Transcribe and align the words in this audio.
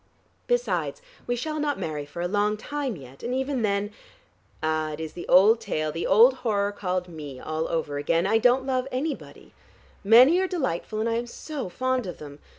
Besides, 0.47 0.99
we 1.27 1.35
shall 1.35 1.59
not 1.59 1.77
marry 1.77 2.07
for 2.07 2.23
a 2.23 2.27
long 2.27 2.57
time 2.57 2.95
yet, 2.95 3.21
and 3.21 3.35
even 3.35 3.61
then 3.61 3.91
Ah, 4.63 4.93
it 4.93 4.99
is 4.99 5.13
the 5.13 5.27
old 5.27 5.59
tale, 5.61 5.91
the 5.91 6.07
old 6.07 6.37
horror 6.37 6.71
called 6.71 7.07
Me 7.07 7.39
all 7.39 7.67
over 7.67 7.97
again 7.99 8.25
I 8.25 8.39
don't 8.39 8.65
love 8.65 8.87
anybody. 8.91 9.53
Many 10.03 10.39
are 10.39 10.47
delightful 10.47 11.01
and 11.01 11.07
I 11.07 11.17
am 11.17 11.27
so 11.27 11.69
fond 11.69 12.07
of 12.07 12.17
them. 12.17 12.39